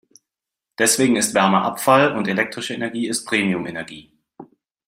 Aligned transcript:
Deswegen 0.79 1.15
ist 1.15 1.35
Wärme 1.35 1.61
Abfall 1.61 2.17
und 2.17 2.27
elektrische 2.27 2.73
Energie 2.73 3.07
ist 3.07 3.23
Premium-Energie. 3.23 4.11